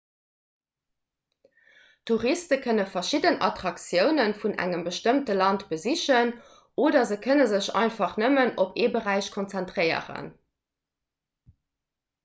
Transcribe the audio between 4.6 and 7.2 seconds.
engem bestëmmte land besichen oder se